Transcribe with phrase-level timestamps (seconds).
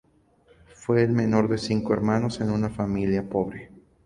[0.73, 3.69] Fue el menor de cinco hermanos en una familia pobre.